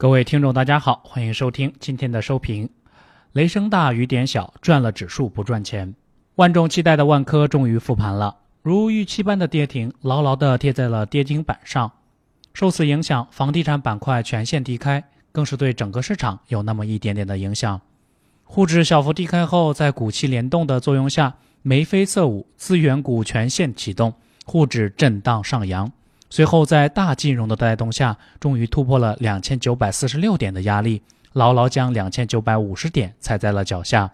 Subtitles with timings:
[0.00, 2.66] 各位听众，大家好，欢迎收听今天的收评。
[3.32, 5.94] 雷声大雨点小，赚了指数不赚钱。
[6.36, 11.92] 万众期待的万科终于复盘了，如预期般的跌停，牢牢地贴在了跌停板上。
[12.54, 17.78] 受此影响，房地产板块全线低开，更是对整个市场有那么一点点的影响。
[18.44, 24.14] 沪指小幅低开后，在股期联动的作用下，眉飞色舞，资源股全线启动，
[24.46, 25.92] 沪指震荡上扬。
[26.32, 31.02] 随后，在大金融的带动下，终于突破了两千九百四十六点的压力，
[31.32, 34.12] 牢牢将两千九百五十点踩在了脚下。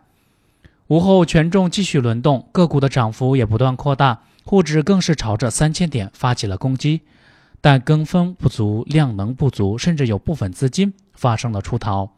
[0.88, 7.02] 午后，权重继续轮动，个股的涨幅也不断扩大，沪指更是朝着三千点发起了攻击，
[7.60, 12.10] 但跟风不足，量能不足，甚至有部分资金发生了出逃。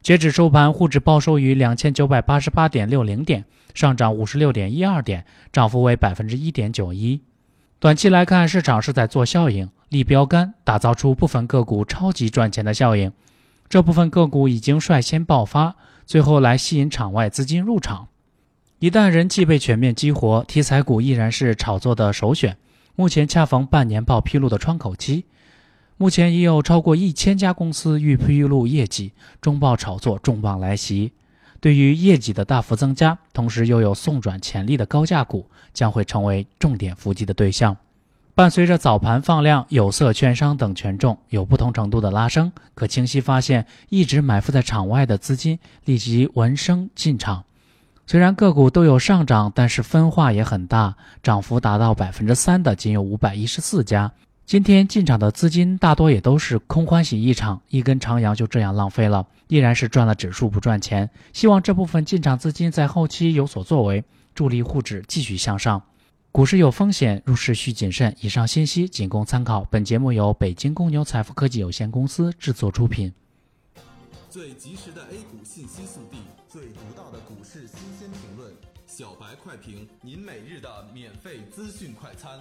[0.00, 7.20] 截止收盘，沪指报收于两千九百八十八点六零点，上涨五十六点一二点，涨幅为百分之一点九一。
[7.82, 13.10] 短期来看，市场是在做效应，立标杆，打造出部分个股超级赚钱的效应。
[13.68, 15.74] 这部分个股已经率先爆发，
[16.06, 18.06] 最后来吸引场外资金入场。
[18.78, 22.56] 一旦人气被全面激活，题材股依然是炒作的首选。
[22.94, 25.24] 目前恰逢半年报披露的窗口期，
[25.96, 31.10] 目前已有超过一千家公司预披露业绩，中报炒作重磅来袭。
[31.62, 37.76] 对于业绩的大幅增加，同时又有送转潜力的高价股，将会成为重点伏击的对象。
[38.34, 47.44] 伴随着早盘放量，有色、券商等权重有不同程度的拉升，可清晰发现，一直埋伏在场外的资金立即闻声进场。
[48.08, 54.10] 虽然个股都有上涨，但是分化也很大，涨幅达到百分之三的仅有五百一十四家。
[54.44, 61.08] 今天进场的资金大多也都是空欢喜一场，一根长阳就这样浪费了，依然是赚了指数不赚钱。
[61.32, 64.04] 希望这部分进场资金在后期有所作为，
[64.34, 65.82] 助力沪指继续向上。
[66.30, 68.14] 股市有风险，入市需谨慎。
[68.20, 69.64] 以上信息仅供参考。
[69.64, 73.12] 本节目由北京公牛财富科技有限公司制作出品。
[74.28, 76.18] 最及时的 A 股信息速递，
[76.48, 78.52] 最独到的股市新鲜评论，
[78.86, 82.40] 小白快评，您每日的免费资讯快餐。